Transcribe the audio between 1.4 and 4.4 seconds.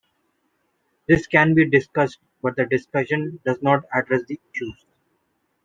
be discussed, but the discussion does not address